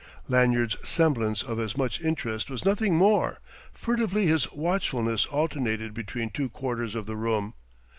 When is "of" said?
1.43-1.59, 6.95-7.05